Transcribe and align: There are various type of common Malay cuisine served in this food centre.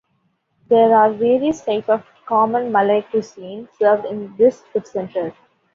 There 0.67 0.95
are 0.95 1.13
various 1.13 1.61
type 1.63 1.87
of 1.87 2.03
common 2.25 2.71
Malay 2.71 3.03
cuisine 3.11 3.69
served 3.77 4.05
in 4.05 4.35
this 4.35 4.61
food 4.73 4.87
centre. 4.87 5.31